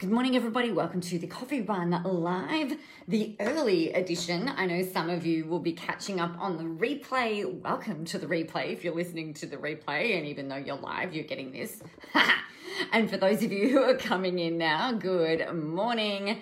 [0.00, 0.72] Good morning, everybody.
[0.72, 4.48] Welcome to the Coffee Run Live, the early edition.
[4.48, 7.44] I know some of you will be catching up on the replay.
[7.60, 11.12] Welcome to the replay if you're listening to the replay, and even though you're live,
[11.12, 11.82] you're getting this.
[12.92, 16.38] and for those of you who are coming in now, good morning.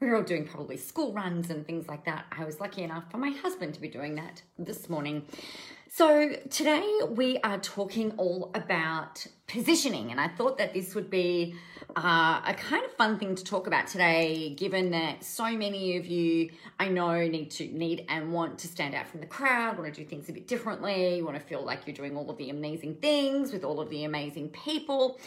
[0.00, 2.26] We're all doing probably school runs and things like that.
[2.30, 5.24] I was lucky enough for my husband to be doing that this morning.
[5.90, 11.54] So, today we are talking all about positioning, and I thought that this would be
[11.96, 16.04] uh, a kind of fun thing to talk about today, given that so many of
[16.04, 19.92] you I know need to need and want to stand out from the crowd, want
[19.94, 22.36] to do things a bit differently, you want to feel like you're doing all of
[22.36, 25.18] the amazing things with all of the amazing people.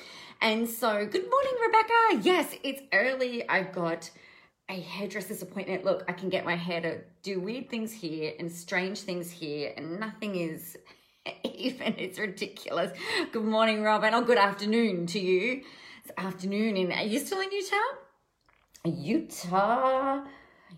[0.41, 2.21] And so, good morning, Rebecca.
[2.21, 3.49] Yes, it's early.
[3.49, 4.11] I've got
[4.71, 5.83] a hairdresser's appointment.
[5.83, 9.73] Look, I can get my hair to do weird things here and strange things here,
[9.75, 10.77] and nothing is
[11.43, 11.95] even.
[11.97, 12.97] It's ridiculous.
[13.33, 14.13] Good morning, Robin.
[14.13, 15.63] Oh, good afternoon to you.
[16.03, 16.91] It's afternoon in.
[16.93, 17.75] Are you still in Utah?
[18.85, 20.23] Utah.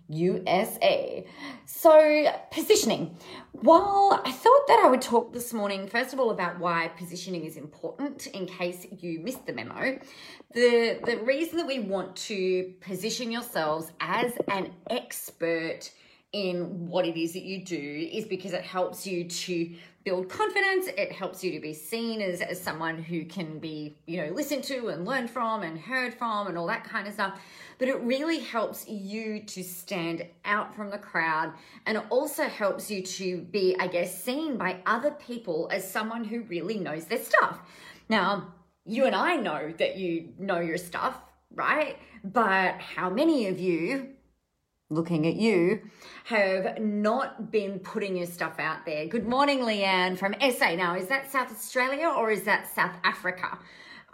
[0.09, 1.25] USA.
[1.65, 3.17] So, positioning.
[3.51, 7.45] While I thought that I would talk this morning, first of all, about why positioning
[7.45, 9.99] is important in case you missed the memo,
[10.53, 15.91] the, the reason that we want to position yourselves as an expert
[16.33, 19.71] in what it is that you do is because it helps you to
[20.03, 24.17] build confidence it helps you to be seen as, as someone who can be you
[24.17, 27.39] know listened to and learned from and heard from and all that kind of stuff.
[27.79, 31.53] But it really helps you to stand out from the crowd
[31.85, 36.23] and it also helps you to be i guess seen by other people as someone
[36.23, 37.59] who really knows their stuff.
[38.09, 38.53] Now
[38.85, 41.21] you and i know that you know your stuff
[41.55, 41.97] right?
[42.23, 44.09] But how many of you
[44.93, 45.81] looking at you,
[46.25, 49.07] have not been putting your stuff out there.
[49.07, 50.75] Good morning, Leanne from SA.
[50.75, 53.59] Now, is that South Australia or is that South Africa?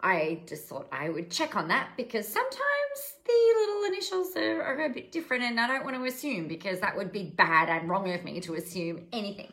[0.02, 2.60] I just thought I would check on that because sometimes
[3.26, 6.80] the little initials are, are a bit different and I don't want to assume because
[6.80, 9.52] that would be bad and wrong of me to assume anything.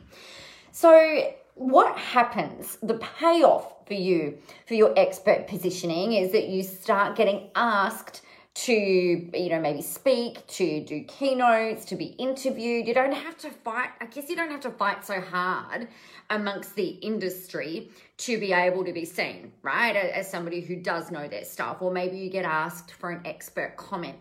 [0.71, 4.37] So, what happens, the payoff for you
[4.67, 8.21] for your expert positioning is that you start getting asked
[8.57, 12.87] to you know maybe speak to do keynotes to be interviewed.
[12.87, 15.87] You don't have to fight i guess you don't have to fight so hard
[16.31, 21.27] amongst the industry to be able to be seen right as somebody who does know
[21.27, 21.81] their stuff.
[21.81, 24.15] Or maybe you get asked for an expert comment.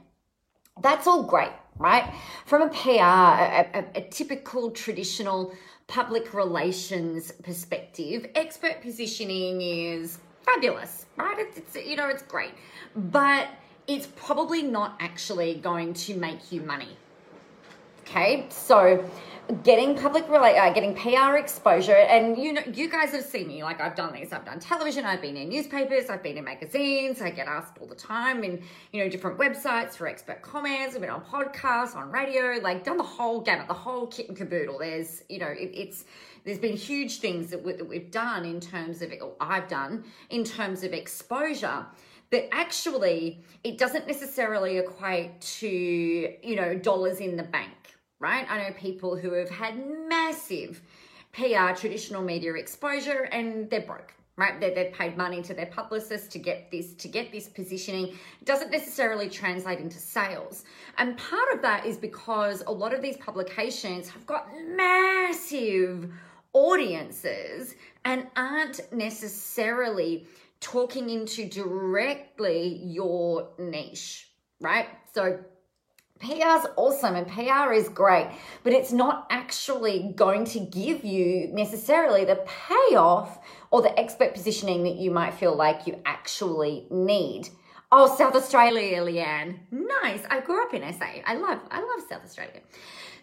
[0.82, 2.12] That's all great right?
[2.44, 5.54] From a pr a, a, a typical traditional
[5.86, 11.38] public relations perspective expert positioning is fabulous right?
[11.38, 12.52] It's, it's you know it's great.
[12.94, 13.48] But
[13.86, 16.96] it's probably not actually going to make you money.
[18.02, 19.08] Okay, so
[19.62, 23.64] getting public relate, uh, getting PR exposure, and you know, you guys have seen me.
[23.64, 24.32] Like I've done this.
[24.32, 25.04] I've done television.
[25.04, 26.08] I've been in newspapers.
[26.08, 27.20] I've been in magazines.
[27.20, 30.94] I get asked all the time in you know different websites for expert comments.
[30.94, 32.60] I've been on podcasts, on radio.
[32.62, 34.78] Like done the whole gamut, the whole kit and caboodle.
[34.78, 36.04] There's you know, it, it's
[36.44, 40.44] there's been huge things that, we, that we've done in terms of, I've done in
[40.44, 41.84] terms of exposure
[42.30, 47.72] but actually it doesn't necessarily equate to you know dollars in the bank
[48.18, 48.50] right?
[48.50, 49.74] I know people who have had
[50.08, 50.80] massive
[51.32, 54.60] pr traditional media exposure and they're broke right?
[54.60, 58.08] They they've paid money to their publicist to get this to get this positioning.
[58.08, 60.64] It doesn't necessarily translate into sales.
[60.98, 66.12] And part of that is because a lot of these publications have got massive
[66.52, 70.26] audiences and aren't necessarily
[70.60, 74.30] talking into directly your niche,
[74.60, 74.88] right?
[75.14, 75.38] So
[76.18, 78.28] PR is awesome and PR is great,
[78.64, 83.38] but it's not actually going to give you necessarily the payoff
[83.70, 87.48] or the expert positioning that you might feel like you actually need.
[87.92, 89.58] Oh, South Australia, Leanne.
[89.70, 90.22] Nice.
[90.28, 91.06] I grew up in SA.
[91.24, 92.60] I love I love South Australia.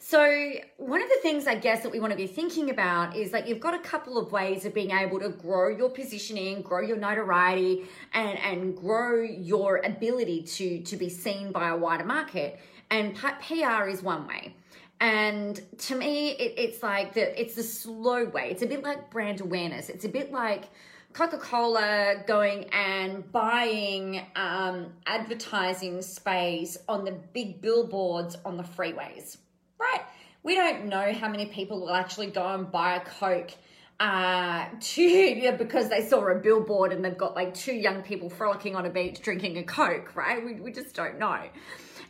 [0.06, 3.31] So, one of the things I guess that we want to be thinking about is
[3.31, 6.81] that you've got a couple of ways of being able to grow your positioning, grow
[6.81, 12.59] your notoriety, and, and grow your ability to, to be seen by a wider market.
[12.91, 14.53] And PR is one way.
[15.00, 18.49] And to me, it, it's like the it's the slow way.
[18.52, 19.88] It's a bit like brand awareness.
[19.88, 20.66] It's a bit like
[21.14, 29.38] Coca Cola going and buying um, advertising space on the big billboards on the freeways
[29.79, 30.02] right?
[30.43, 33.52] We don't know how many people will actually go and buy a Coke
[33.99, 38.29] uh, to yeah, because they saw a billboard and they've got like two young people
[38.29, 40.43] frolicking on a beach drinking a Coke, right?
[40.43, 41.41] We, we just don't know.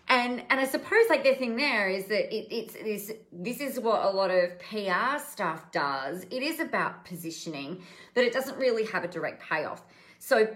[0.10, 3.80] And and I suppose like the thing there is that it, it's this this is
[3.80, 6.26] what a lot of PR stuff does.
[6.30, 7.82] It is about positioning,
[8.14, 9.82] but it doesn't really have a direct payoff.
[10.20, 10.48] So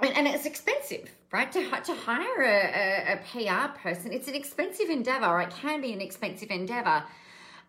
[0.00, 1.50] and it's expensive, right?
[1.52, 5.80] To, to hire a, a, a PR person, it's an expensive endeavor, or it can
[5.80, 7.04] be an expensive endeavor.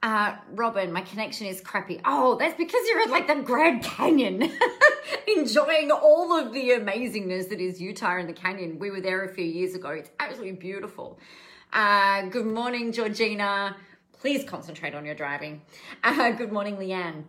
[0.02, 2.00] Uh, Robin, my connection is crappy.
[2.06, 4.50] Oh, that's because you're at like the Grand Canyon,
[5.38, 8.80] enjoying all of the amazingness that is Utah and the canyon.
[8.80, 9.90] We were there a few years ago.
[9.90, 11.20] It's absolutely beautiful.
[11.74, 13.76] Uh, good morning, Georgina.
[14.14, 15.62] Please concentrate on your driving.
[16.02, 17.26] Uh, good morning, Leanne.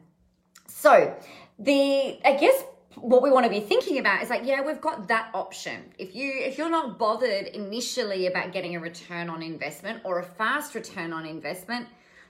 [0.69, 1.17] So,
[1.59, 2.65] the I guess
[2.97, 5.93] what we want to be thinking about is like yeah we've got that option.
[5.99, 10.25] If you if you're not bothered initially about getting a return on investment or a
[10.25, 11.87] fast return on investment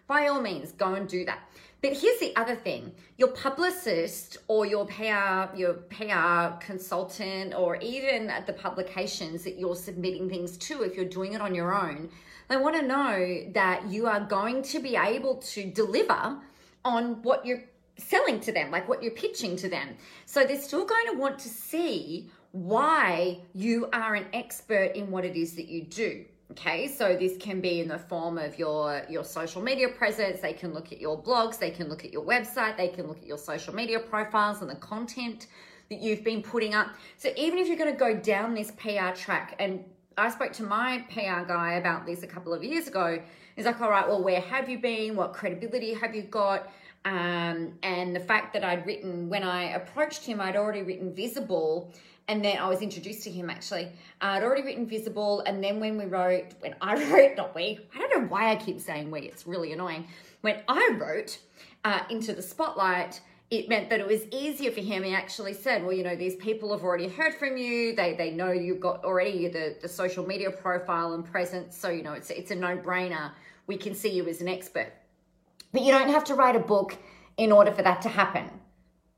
[0.07, 1.41] by all means go and do that.
[1.83, 2.93] But here's the other thing.
[3.17, 10.29] Your publicist or your PR your PR consultant or even the publications that you're submitting
[10.29, 12.11] things to if you're doing it on your own
[12.51, 16.37] they want to know that you are going to be able to deliver
[16.85, 17.63] on what you're
[18.01, 19.97] selling to them, like what you're pitching to them.
[20.27, 25.25] So they're still going to want to see why you are an expert in what
[25.25, 26.25] it is that you do.
[26.53, 30.41] Okay, so this can be in the form of your your social media presence.
[30.41, 33.19] They can look at your blogs, they can look at your website, they can look
[33.19, 35.47] at your social media profiles and the content
[35.91, 36.89] that you've been putting up.
[37.19, 39.85] So even if you're going to go down this PR track, and
[40.19, 43.23] I spoke to my PR guy about this a couple of years ago.
[43.57, 45.17] He's like, all right, well, where have you been?
[45.17, 46.71] What credibility have you got?
[47.05, 51.93] Um, and the fact that I'd written, when I approached him, I'd already written Visible.
[52.29, 53.87] And then I was introduced to him actually.
[54.21, 55.41] Uh, I'd already written Visible.
[55.47, 58.57] And then when we wrote, when I wrote, not we, I don't know why I
[58.57, 60.07] keep saying we, it's really annoying.
[60.43, 61.39] When I wrote
[61.85, 63.21] uh, Into the Spotlight,
[63.51, 65.03] it meant that it was easier for him.
[65.03, 67.97] He actually said, well, you know, these people have already heard from you.
[67.97, 71.77] They they know you've got already the, the social media profile and presence.
[71.77, 73.33] So, you know, it's, it's a no brainer.
[73.67, 74.93] We can see you as an expert.
[75.73, 76.97] But you don't have to write a book
[77.37, 78.51] in order for that to happen.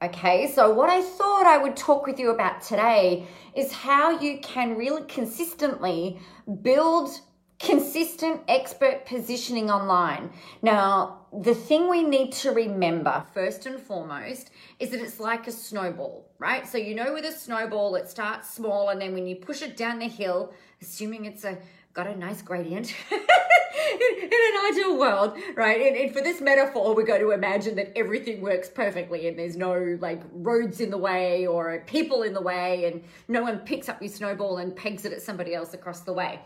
[0.03, 4.39] Okay, so what I thought I would talk with you about today is how you
[4.39, 6.19] can really consistently
[6.63, 7.21] build
[7.61, 10.33] consistent expert positioning online.
[10.61, 14.51] Now, the thing we need to remember first and foremost
[14.81, 16.67] is that it's like a snowball, right?
[16.67, 19.77] So, you know, with a snowball, it starts small and then when you push it
[19.77, 21.59] down the hill, assuming it's a
[21.95, 22.95] got a nice gradient.
[23.11, 25.81] in, an ideal world, right?
[25.81, 29.57] And, and, for this metaphor, we're going to imagine that everything works perfectly and there's
[29.57, 33.89] no like roads in the way or people in the way, and no one picks
[33.89, 36.41] up your snowball and pegs it at somebody else across the way.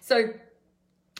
[0.00, 0.32] So,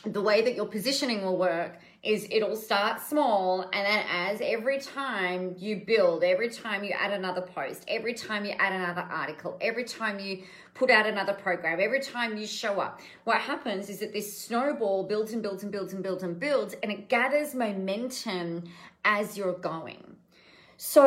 [0.04, 4.80] the way that your positioning will work is it'll start small and then as every
[4.80, 9.56] time you build every time you add another post every time you add another article
[9.60, 10.42] every time you
[10.74, 15.04] put out another program every time you show up what happens is that this snowball
[15.04, 18.64] builds and builds and builds and builds and builds and it gathers momentum
[19.04, 20.16] as you're going.
[20.76, 21.06] So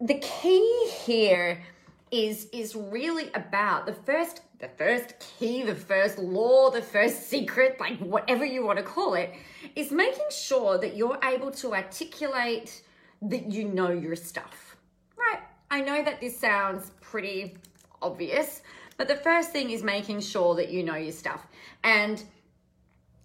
[0.00, 1.62] the key here
[2.10, 7.80] is is really about the first the first key, the first law, the first secret,
[7.80, 9.32] like whatever you want to call it,
[9.74, 12.82] is making sure that you're able to articulate
[13.22, 14.76] that you know your stuff.
[15.16, 15.40] Right?
[15.70, 17.56] I know that this sounds pretty
[18.02, 18.60] obvious,
[18.98, 21.46] but the first thing is making sure that you know your stuff.
[21.82, 22.22] And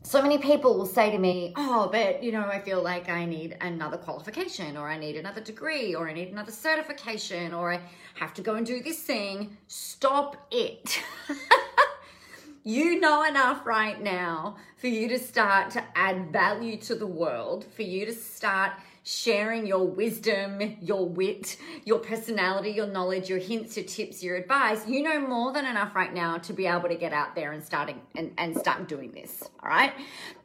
[0.06, 3.26] so many people will say to me, Oh, but you know, I feel like I
[3.26, 7.82] need another qualification, or I need another degree, or I need another certification, or I
[8.14, 9.58] have to go and do this thing.
[9.68, 11.02] Stop it.
[12.64, 17.66] you know enough right now for you to start to add value to the world,
[17.76, 18.74] for you to start
[19.06, 24.88] sharing your wisdom, your wit, your personality, your knowledge, your hints, your tips, your advice,
[24.88, 27.64] you know more than enough right now to be able to get out there and
[27.64, 29.44] starting and, and start doing this.
[29.62, 29.94] All right.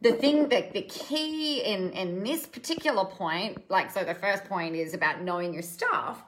[0.02, 4.76] The thing that the key in in this particular point, like so the first point
[4.76, 6.22] is about knowing your stuff.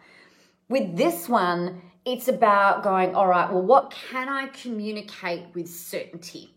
[0.70, 6.54] With this one, it's about going, all right, well, what can I communicate with certainty?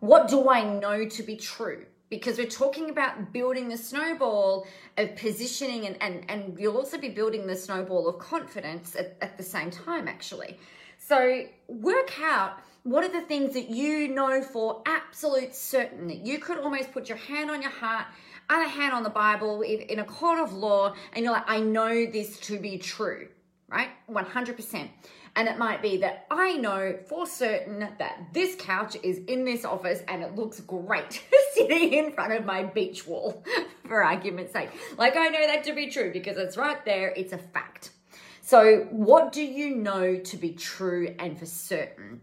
[0.00, 1.84] What do I know to be true?
[2.08, 7.08] Because we're talking about building the snowball of positioning and, and, and you'll also be
[7.08, 10.58] building the snowball of confidence at, at the same time actually.
[10.98, 16.38] So work out what are the things that you know for absolute certain that you
[16.38, 18.06] could almost put your hand on your heart
[18.48, 22.06] other hand on the bible in a court of law and you're like i know
[22.06, 23.26] this to be true
[23.68, 23.88] right?
[24.10, 24.88] 100%
[25.36, 29.66] and it might be that I know for certain that this couch is in this
[29.66, 33.44] office and it looks great sitting in front of my beach wall,
[33.86, 34.70] for argument's sake.
[34.96, 37.90] Like, I know that to be true because it's right there, it's a fact.
[38.40, 42.22] So, what do you know to be true and for certain?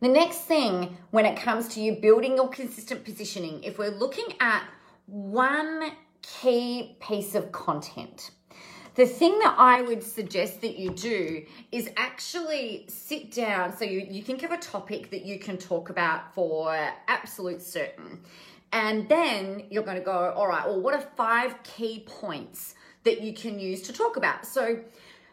[0.00, 4.34] The next thing when it comes to you building your consistent positioning, if we're looking
[4.40, 4.64] at
[5.06, 5.92] one
[6.22, 8.32] key piece of content,
[8.94, 13.74] the thing that I would suggest that you do is actually sit down.
[13.76, 16.76] So you, you think of a topic that you can talk about for
[17.08, 18.20] absolute certain.
[18.72, 23.22] And then you're going to go, all right, well, what are five key points that
[23.22, 24.46] you can use to talk about?
[24.46, 24.80] So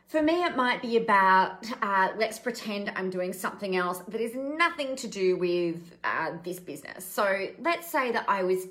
[0.07, 4.35] for me, it might be about uh, let's pretend I'm doing something else that is
[4.35, 7.05] nothing to do with uh, this business.
[7.05, 8.65] So let's say that I was,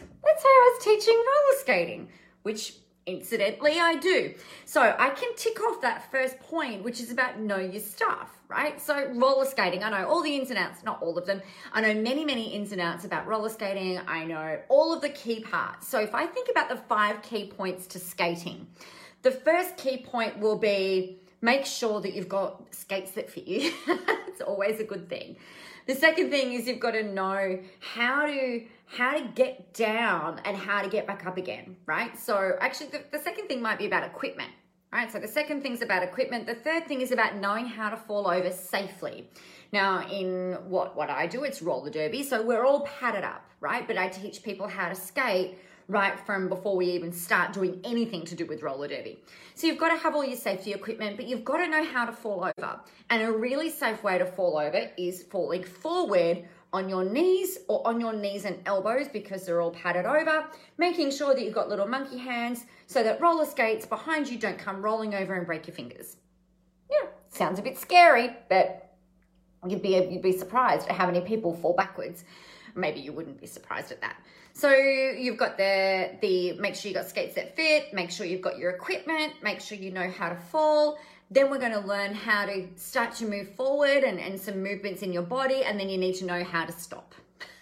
[0.00, 2.08] let's say I was teaching roller skating,
[2.42, 2.74] which
[3.06, 4.34] incidentally I do.
[4.64, 8.80] So I can tick off that first point, which is about know your stuff, right?
[8.80, 11.42] So roller skating, I know all the ins and outs, not all of them.
[11.72, 14.00] I know many, many ins and outs about roller skating.
[14.06, 15.88] I know all of the key parts.
[15.88, 18.66] So if I think about the five key points to skating,
[19.22, 23.72] the first key point will be make sure that you've got skates that fit you.
[24.28, 25.36] it's always a good thing.
[25.86, 30.56] The second thing is you've got to know how to how to get down and
[30.56, 32.16] how to get back up again, right?
[32.18, 34.50] So actually the, the second thing might be about equipment.
[34.92, 36.46] Right, so the second thing's about equipment.
[36.46, 39.28] The third thing is about knowing how to fall over safely.
[39.72, 43.84] Now, in what what I do, it's roller derby, so we're all padded up, right?
[43.84, 48.24] But I teach people how to skate right from before we even start doing anything
[48.24, 49.18] to do with roller derby.
[49.54, 52.04] So you've got to have all your safety equipment, but you've got to know how
[52.04, 52.80] to fall over.
[53.10, 57.86] And a really safe way to fall over is falling forward on your knees or
[57.86, 61.68] on your knees and elbows because they're all padded over, making sure that you've got
[61.68, 65.68] little monkey hands so that roller skates behind you don't come rolling over and break
[65.68, 66.16] your fingers.
[66.90, 68.96] Yeah, sounds a bit scary, but
[69.68, 72.24] you'd be you'd be surprised at how many people fall backwards.
[72.74, 74.16] Maybe you wouldn't be surprised at that.
[74.52, 78.40] So you've got the, the make sure you got skates that fit, make sure you've
[78.40, 80.98] got your equipment, make sure you know how to fall.
[81.30, 85.02] Then we're going to learn how to start to move forward and, and some movements
[85.02, 85.64] in your body.
[85.64, 87.14] And then you need to know how to stop.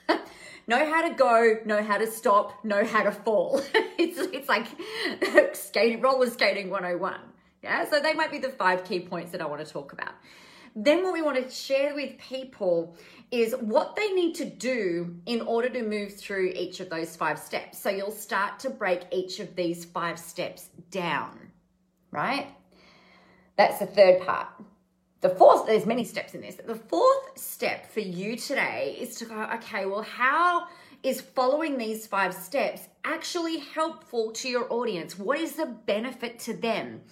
[0.66, 3.62] know how to go, know how to stop, know how to fall.
[3.75, 4.66] it's, it's like
[5.54, 7.14] skating, roller skating 101.
[7.62, 10.12] Yeah, so they might be the five key points that I want to talk about.
[10.74, 12.96] Then, what we want to share with people
[13.30, 17.38] is what they need to do in order to move through each of those five
[17.38, 17.78] steps.
[17.78, 21.38] So, you'll start to break each of these five steps down,
[22.10, 22.46] right?
[23.56, 24.48] That's the third part.
[25.20, 26.56] The fourth, there's many steps in this.
[26.56, 30.66] The fourth step for you today is to go, okay, well, how
[31.02, 35.18] is following these five steps actually helpful to your audience?
[35.18, 37.02] What is the benefit to them?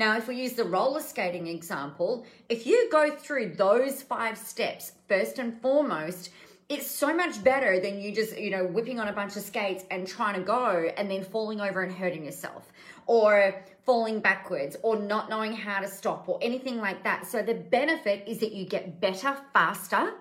[0.00, 4.92] Now, if we use the roller skating example, if you go through those five steps,
[5.06, 6.30] first and foremost,
[6.70, 9.84] it's so much better than you just, you know, whipping on a bunch of skates
[9.90, 12.72] and trying to go and then falling over and hurting yourself
[13.04, 17.26] or falling backwards or not knowing how to stop or anything like that.
[17.26, 20.14] So the benefit is that you get better faster.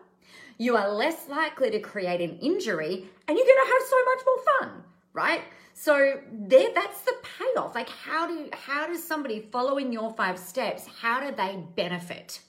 [0.57, 4.25] You are less likely to create an injury and you're going to have so much
[4.25, 5.41] more fun, right?
[5.73, 7.73] So there, that's the payoff.
[7.75, 12.41] Like how do how does somebody following your five steps, how do they benefit?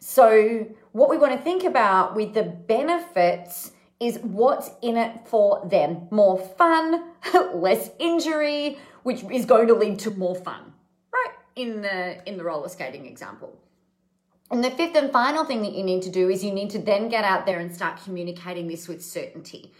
[0.00, 5.66] So what we want to think about with the benefits is what's in it for
[5.66, 6.08] them.
[6.10, 7.04] More fun,
[7.54, 10.72] less injury, which is going to lead to more fun.
[11.12, 11.34] Right?
[11.56, 13.58] In the in the roller skating example.
[14.50, 16.78] And the fifth and final thing that you need to do is you need to
[16.78, 19.72] then get out there and start communicating this with certainty.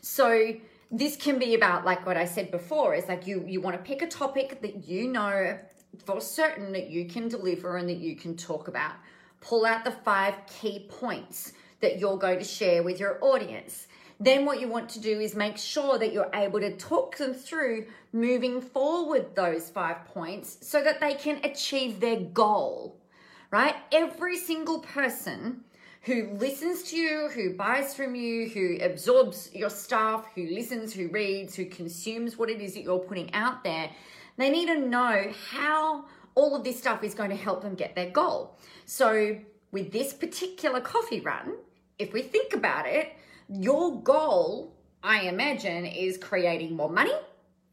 [0.00, 0.54] So
[0.92, 3.82] this can be about like what I said before is like you you want to
[3.82, 5.58] pick a topic that you know
[6.04, 8.92] for certain that you can deliver and that you can talk about.
[9.40, 13.88] Pull out the five key points that you're going to share with your audience.
[14.20, 17.34] Then what you want to do is make sure that you're able to talk them
[17.34, 23.00] through moving forward those five points so that they can achieve their goal.
[23.50, 23.74] Right?
[23.90, 25.64] Every single person
[26.02, 31.08] who listens to you, who buys from you, who absorbs your stuff, who listens, who
[31.08, 33.88] reads, who consumes what it is that you're putting out there,
[34.36, 36.04] they need to know how
[36.34, 38.56] all of this stuff is going to help them get their goal.
[38.84, 39.38] So,
[39.70, 41.54] with this particular coffee run,
[41.98, 43.12] if we think about it,
[43.48, 47.14] your goal, I imagine, is creating more money,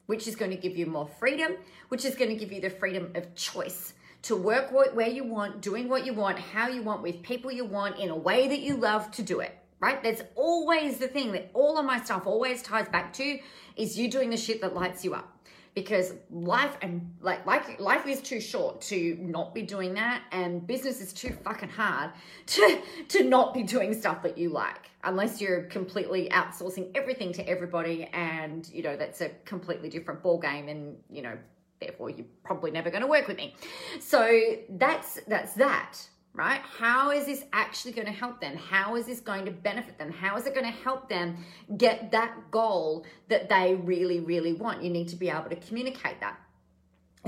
[0.05, 1.57] which is going to give you more freedom,
[1.87, 5.61] which is going to give you the freedom of choice to work where you want,
[5.61, 8.59] doing what you want, how you want, with people you want, in a way that
[8.59, 10.01] you love to do it, right?
[10.03, 13.39] That's always the thing that all of my stuff always ties back to
[13.77, 15.35] is you doing the shit that lights you up.
[15.75, 20.65] Because life and like like life is too short to not be doing that, and
[20.65, 22.11] business is too fucking hard
[22.47, 27.47] to to not be doing stuff that you like, unless you're completely outsourcing everything to
[27.47, 31.37] everybody, and you know that's a completely different ball game, and you know
[31.79, 33.55] therefore you're probably never going to work with me.
[33.99, 35.97] So that's that's that,
[36.33, 36.61] right?
[36.61, 38.55] How is this actually going to help them?
[38.55, 40.11] How is this going to benefit them?
[40.11, 41.37] How is it going to help them
[41.77, 44.83] get that goal that they really really want?
[44.83, 46.37] You need to be able to communicate that.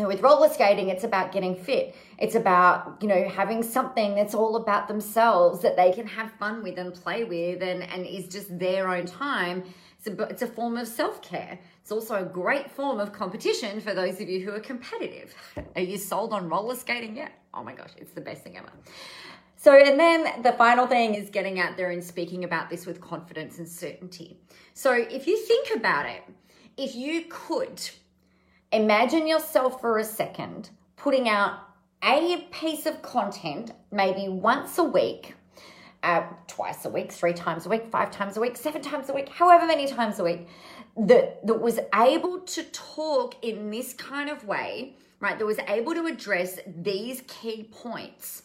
[0.04, 1.96] know, with roller skating, it's about getting fit.
[2.18, 6.64] It's about, you know, having something that's all about themselves that they can have fun
[6.64, 9.64] with and play with and, and is just their own time.
[10.04, 11.60] It's a, it's a form of self care.
[11.82, 15.36] It's also a great form of competition for those of you who are competitive.
[15.76, 17.32] Are you sold on roller skating yet?
[17.54, 18.72] Oh my gosh, it's the best thing ever.
[19.58, 23.00] So, and then the final thing is getting out there and speaking about this with
[23.00, 24.40] confidence and certainty.
[24.74, 26.24] So, if you think about it,
[26.78, 27.80] if you could
[28.72, 31.60] imagine yourself for a second putting out
[32.04, 35.36] a piece of content maybe once a week,
[36.04, 39.14] uh, twice a week, three times a week, five times a week, seven times a
[39.14, 40.48] week, however many times a week,
[40.98, 45.38] that, that was able to talk in this kind of way, right?
[45.38, 48.44] That was able to address these key points.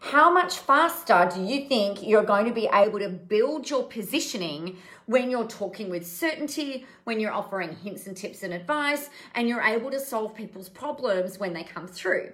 [0.00, 4.76] How much faster do you think you're going to be able to build your positioning
[5.06, 9.62] when you're talking with certainty, when you're offering hints and tips and advice, and you're
[9.62, 12.32] able to solve people's problems when they come through.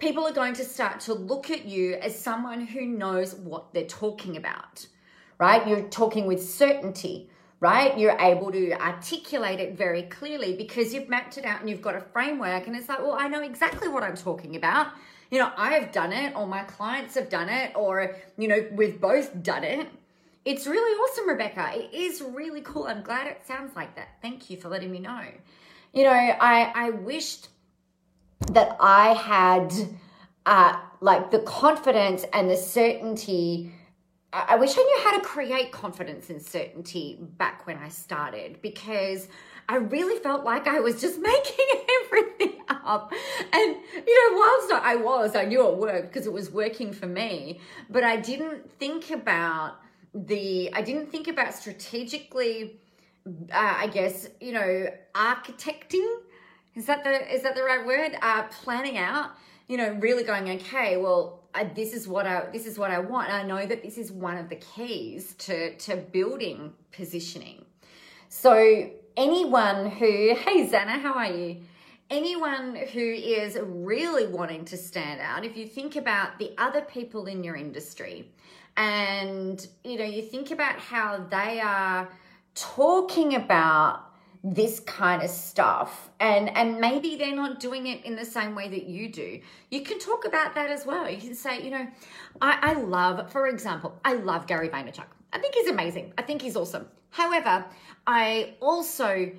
[0.00, 3.84] People are going to start to look at you as someone who knows what they're
[3.84, 4.86] talking about,
[5.38, 5.66] right?
[5.68, 7.30] You're talking with certainty,
[7.60, 7.96] right?
[7.98, 11.94] You're able to articulate it very clearly because you've mapped it out and you've got
[11.94, 14.88] a framework, and it's like, well, I know exactly what I'm talking about.
[15.30, 18.66] You know, I have done it, or my clients have done it, or, you know,
[18.72, 19.86] we've both done it
[20.44, 21.70] it's really awesome, Rebecca.
[21.74, 22.84] It is really cool.
[22.84, 24.08] I'm glad it sounds like that.
[24.22, 25.22] Thank you for letting me know.
[25.92, 27.48] You know, I I wished
[28.48, 29.72] that I had
[30.46, 33.72] uh, like the confidence and the certainty.
[34.32, 39.26] I wish I knew how to create confidence and certainty back when I started because
[39.68, 41.66] I really felt like I was just making
[42.04, 43.12] everything up.
[43.52, 47.06] And, you know, whilst I was, I knew it worked because it was working for
[47.06, 49.80] me, but I didn't think about
[50.14, 52.80] the I didn't think about strategically
[53.26, 56.08] uh, I guess you know architecting
[56.74, 58.16] is that the is that the right word?
[58.22, 59.32] Uh, planning out
[59.68, 62.98] you know really going okay well I, this is what I this is what I
[62.98, 63.28] want.
[63.30, 67.64] And I know that this is one of the keys to to building positioning.
[68.28, 71.56] So anyone who hey Zana how are you?
[72.08, 77.26] Anyone who is really wanting to stand out if you think about the other people
[77.26, 78.28] in your industry
[78.76, 82.08] and you know you think about how they are
[82.54, 84.09] talking about
[84.42, 86.10] this kind of stuff.
[86.18, 89.40] And and maybe they're not doing it in the same way that you do.
[89.70, 91.08] You can talk about that as well.
[91.08, 91.86] You can say you know
[92.40, 95.06] i, I love for example i love gary vaynerchuk.
[95.32, 96.12] I think he's amazing.
[96.18, 96.86] I think he's awesome.
[97.10, 97.64] However
[98.06, 99.30] i also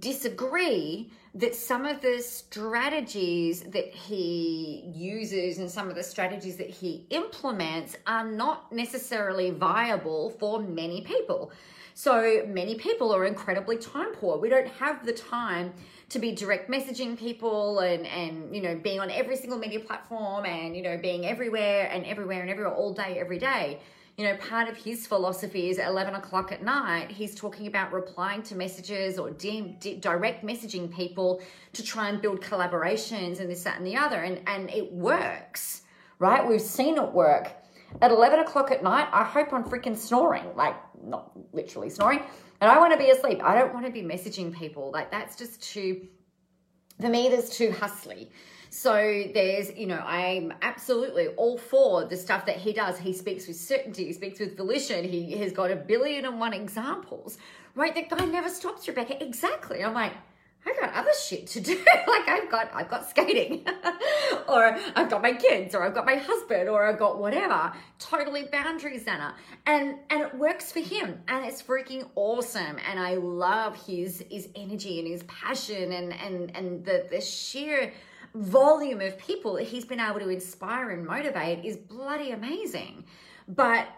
[0.00, 6.68] disagree that some of the strategies that he uses and some of the strategies that
[6.68, 11.52] he implements are not necessarily viable for many people.
[11.94, 14.38] So many people are incredibly time poor.
[14.38, 15.74] We don't have the time
[16.08, 20.44] to be direct messaging people and and you know being on every single media platform
[20.44, 23.80] and you know being everywhere and everywhere and everywhere all day every day
[24.18, 27.92] you know, part of his philosophy is at 11 o'clock at night, he's talking about
[27.92, 31.40] replying to messages or di- di- direct messaging people
[31.72, 34.16] to try and build collaborations and this, that, and the other.
[34.16, 35.82] And, and it works,
[36.18, 36.46] right?
[36.46, 37.52] We've seen it work.
[38.02, 42.20] At 11 o'clock at night, I hope I'm freaking snoring, like not literally snoring.
[42.60, 43.40] And I want to be asleep.
[43.40, 44.90] I don't want to be messaging people.
[44.90, 46.08] Like that's just too,
[47.00, 48.32] for me, that's too hustly.
[48.70, 52.98] So there's, you know, I'm absolutely all for the stuff that he does.
[52.98, 56.52] He speaks with certainty, he speaks with volition, he has got a billion and one
[56.52, 57.38] examples,
[57.74, 57.94] right?
[57.94, 59.22] That guy never stops, Rebecca.
[59.22, 59.82] Exactly.
[59.82, 60.12] I'm like,
[60.66, 61.76] I got other shit to do.
[62.06, 63.66] like I've got I've got skating.
[64.48, 67.72] or I've got my kids or I've got my husband or I've got whatever.
[67.98, 69.34] Totally boundaries, Anna.
[69.66, 72.76] And and it works for him and it's freaking awesome.
[72.88, 77.92] And I love his his energy and his passion and and and the the sheer
[78.34, 83.04] volume of people that he's been able to inspire and motivate is bloody amazing.
[83.46, 83.88] But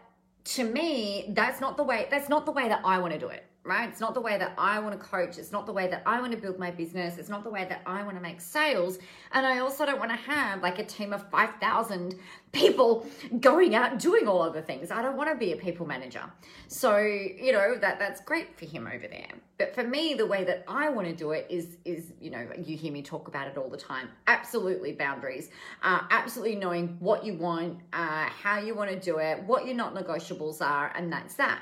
[0.45, 3.29] to me, that's not the way that's not the way that I want to do
[3.29, 3.89] it right?
[3.89, 5.37] It's not the way that I want to coach.
[5.39, 7.19] It's not the way that I want to build my business.
[7.19, 8.99] It's not the way that I want to make sales.
[9.33, 12.15] And I also don't want to have like a team of 5,000
[12.53, 13.07] people
[13.41, 14.91] going out doing all of the things.
[14.91, 16.23] I don't want to be a people manager.
[16.69, 19.29] So, you know, that that's great for him over there.
[19.59, 22.49] But for me, the way that I want to do it is is, you know,
[22.65, 24.09] you hear me talk about it all the time.
[24.27, 25.51] Absolutely boundaries.
[25.83, 29.75] Uh, absolutely knowing what you want, uh, how you want to do it, what your
[29.75, 31.61] not negotiables are, and that's that.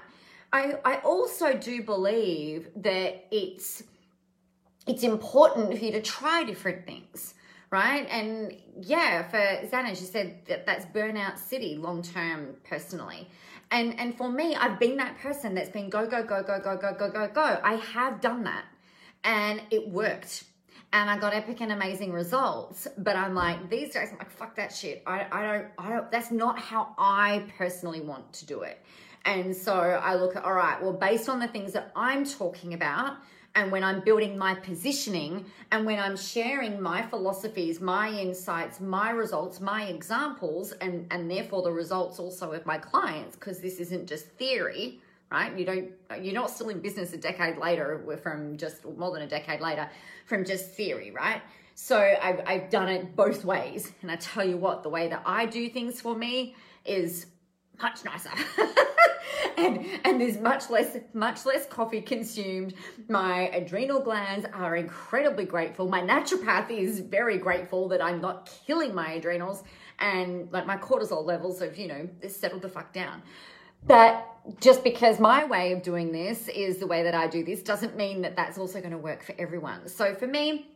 [0.52, 3.82] I, I also do believe that it's
[4.86, 7.34] it's important for you to try different things,
[7.70, 8.06] right?
[8.10, 13.28] And yeah, for Zana, she said that that's burnout city long term personally.
[13.70, 16.76] And and for me, I've been that person that's been go, go, go, go, go,
[16.76, 17.60] go, go, go, go.
[17.62, 18.64] I have done that.
[19.24, 20.44] And it worked.
[20.92, 22.88] and I got epic and amazing results.
[22.96, 25.02] But I'm like, these days, I'm like, fuck that shit.
[25.06, 28.82] I, I don't, I don't, that's not how I personally want to do it.
[29.24, 32.74] And so I look at, all right, well, based on the things that I'm talking
[32.74, 33.16] about,
[33.54, 39.10] and when I'm building my positioning, and when I'm sharing my philosophies, my insights, my
[39.10, 44.06] results, my examples, and, and therefore the results also of my clients, because this isn't
[44.08, 45.00] just theory,
[45.32, 45.56] right?
[45.58, 45.90] You don't,
[46.22, 49.88] you're not still in business a decade later from just more than a decade later
[50.26, 51.42] from just theory, right?
[51.74, 53.92] So I've, I've done it both ways.
[54.02, 56.54] And I tell you what, the way that I do things for me
[56.84, 57.26] is
[57.80, 58.30] much nicer.
[59.58, 62.74] and and there's much less much less coffee consumed.
[63.08, 65.88] My adrenal glands are incredibly grateful.
[65.88, 69.64] My naturopath is very grateful that I'm not killing my adrenals
[69.98, 73.22] and like my cortisol levels have, you know, settled the fuck down.
[73.86, 74.26] But
[74.60, 77.96] just because my way of doing this is the way that I do this doesn't
[77.96, 79.88] mean that that's also going to work for everyone.
[79.88, 80.72] So for me,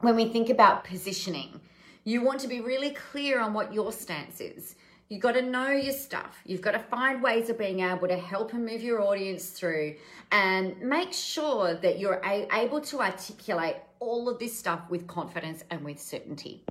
[0.00, 1.60] when we think about positioning,
[2.04, 4.74] you want to be really clear on what your stance is.
[5.12, 6.40] You've got to know your stuff.
[6.46, 9.96] You've got to find ways of being able to help and move your audience through
[10.30, 15.84] and make sure that you're able to articulate all of this stuff with confidence and
[15.84, 16.64] with certainty.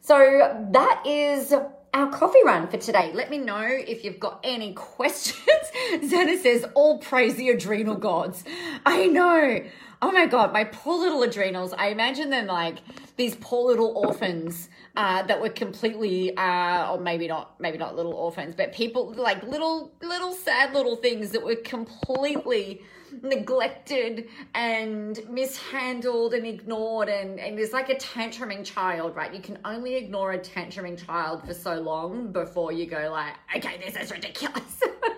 [0.00, 1.54] So that is
[1.94, 3.12] our coffee run for today.
[3.14, 5.46] Let me know if you've got any questions.
[5.92, 8.42] Zana says, all praise the adrenal gods.
[8.84, 9.60] I know.
[10.02, 11.72] Oh my God, my poor little adrenals.
[11.72, 12.78] I imagine them like
[13.16, 18.12] these poor little orphans uh, that were completely, uh, or maybe not, maybe not little
[18.12, 22.82] orphans, but people like little, little sad little things that were completely
[23.22, 29.56] neglected and mishandled and ignored and, and it's like a tantruming child right you can
[29.64, 34.10] only ignore a tantruming child for so long before you go like okay this is
[34.10, 34.82] ridiculous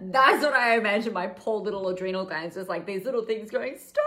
[0.00, 3.76] that's what i imagine my poor little adrenal glands just like these little things going
[3.78, 4.04] stop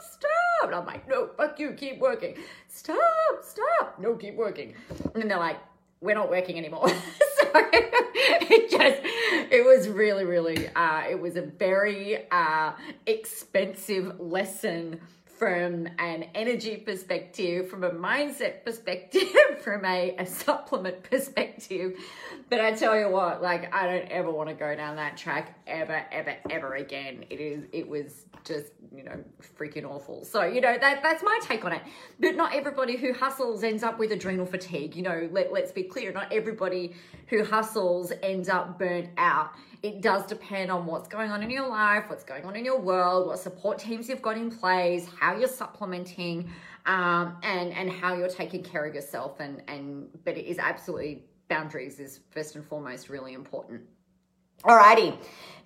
[0.00, 0.64] stop.
[0.64, 2.36] And i'm like no fuck you keep working.
[2.68, 2.98] Stop
[3.42, 3.98] stop.
[3.98, 4.74] No keep working.
[5.14, 5.58] And they're like
[6.00, 6.88] we're not working anymore.
[7.40, 9.00] so it just,
[9.52, 12.72] it was really, really, uh, it was a very uh,
[13.06, 15.00] expensive lesson
[15.38, 19.28] from an energy perspective, from a mindset perspective,
[19.62, 21.96] from a, a supplement perspective.
[22.50, 25.58] But I tell you what, like I don't ever want to go down that track
[25.66, 27.24] ever, ever, ever again.
[27.30, 29.22] It is it was just, you know,
[29.56, 30.24] freaking awful.
[30.24, 31.82] So, you know, that that's my take on it.
[32.18, 34.96] But not everybody who hustles ends up with adrenal fatigue.
[34.96, 36.94] You know, let, let's be clear, not everybody
[37.28, 41.68] who hustles ends up burnt out it does depend on what's going on in your
[41.68, 45.36] life, what's going on in your world, what support teams you've got in place, how
[45.36, 46.50] you're supplementing,
[46.86, 49.38] um, and and how you're taking care of yourself.
[49.40, 53.82] And and but it is absolutely boundaries is first and foremost really important.
[54.64, 55.16] Alrighty.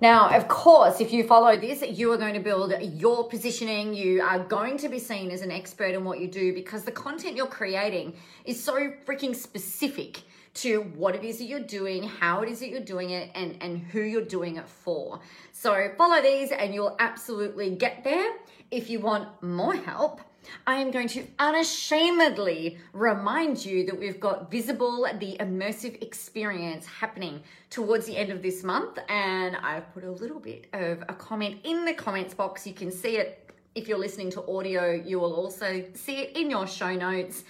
[0.02, 3.94] Now, of course, if you follow this, you are going to build your positioning.
[3.94, 6.92] You are going to be seen as an expert in what you do because the
[6.92, 12.42] content you're creating is so freaking specific to what it is that you're doing, how
[12.42, 15.20] it is that you're doing it, and, and who you're doing it for.
[15.52, 18.32] So follow these and you'll absolutely get there.
[18.70, 20.20] If you want more help,
[20.66, 27.42] I am going to unashamedly remind you that we've got Visible, the immersive experience happening
[27.70, 28.98] towards the end of this month.
[29.08, 32.66] And I've put a little bit of a comment in the comments box.
[32.66, 33.42] You can see it
[33.74, 37.44] if you're listening to audio, you will also see it in your show notes.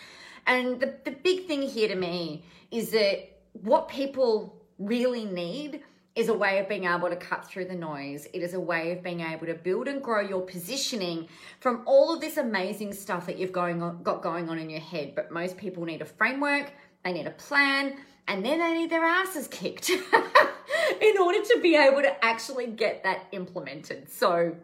[0.46, 5.82] And the, the big thing here to me is that what people really need
[6.14, 8.26] is a way of being able to cut through the noise.
[8.34, 11.26] It is a way of being able to build and grow your positioning
[11.60, 14.80] from all of this amazing stuff that you've going on, got going on in your
[14.80, 15.14] head.
[15.14, 17.96] But most people need a framework, they need a plan,
[18.28, 19.90] and then they need their asses kicked
[21.00, 24.10] in order to be able to actually get that implemented.
[24.10, 24.56] So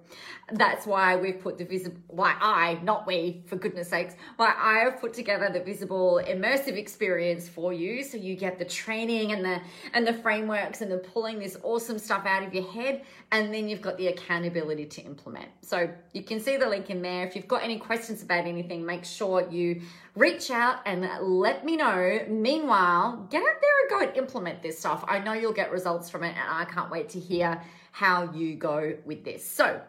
[0.53, 4.79] that's why we've put the visible, why I, not we, for goodness sakes, why I
[4.79, 8.03] have put together the visible immersive experience for you.
[8.03, 9.61] So you get the training and the,
[9.93, 13.05] and the frameworks and the pulling this awesome stuff out of your head.
[13.31, 15.49] And then you've got the accountability to implement.
[15.61, 17.27] So you can see the link in there.
[17.27, 19.83] If you've got any questions about anything, make sure you
[20.19, 22.21] reach out and let me know.
[22.29, 25.05] Meanwhile, get out there and go and implement this stuff.
[25.07, 28.57] I know you'll get results from it and I can't wait to hear how you
[28.57, 29.49] go with this.
[29.49, 29.81] So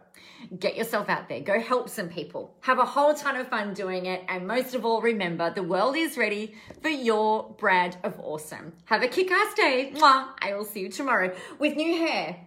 [0.57, 4.05] get yourself out there, go help some people, have a whole ton of fun doing
[4.05, 4.23] it.
[4.29, 8.73] And most of all, remember the world is ready for your brand of awesome.
[8.85, 9.91] Have a kick ass day.
[9.95, 10.29] Mwah.
[10.41, 12.37] I will see you tomorrow with new hair.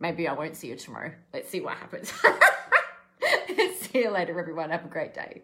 [0.00, 1.12] Maybe I won't see you tomorrow.
[1.32, 2.12] Let's see what happens.
[3.80, 4.70] see you later, everyone.
[4.70, 5.42] Have a great day.